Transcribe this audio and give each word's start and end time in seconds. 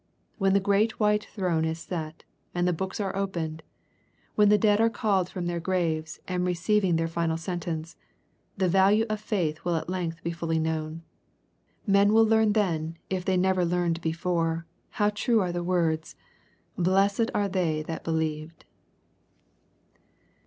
When 0.39 0.53
the 0.53 0.59
great 0.59 0.99
white 0.99 1.25
throne 1.25 1.63
is 1.63 1.77
set, 1.81 2.23
and 2.55 2.67
the 2.67 2.73
books 2.73 2.99
are 2.99 3.15
opened, 3.15 3.61
when 4.33 4.49
the 4.49 4.57
dead 4.57 4.81
are 4.81 4.89
called 4.89 5.29
from 5.29 5.45
their 5.45 5.59
graves, 5.59 6.19
and 6.27 6.43
receiving 6.43 6.95
their 6.95 7.07
final 7.07 7.37
sentence, 7.37 7.97
the 8.57 8.67
value 8.67 9.05
of 9.11 9.19
faith 9.21 9.63
will 9.63 9.75
at 9.75 9.91
length 9.91 10.23
be 10.23 10.31
fully 10.31 10.57
known. 10.57 11.03
Men 11.85 12.13
will 12.13 12.25
learn 12.25 12.53
then, 12.53 12.97
if 13.11 13.23
they 13.23 13.37
never 13.37 13.63
learned 13.63 14.01
before, 14.01 14.65
how 14.89 15.11
true 15.11 15.39
are 15.39 15.51
the 15.51 15.63
words," 15.63 16.15
Blessed 16.79 17.29
are 17.35 17.47
tney 17.47 17.85
that 17.85 18.03
believed." 18.03 18.65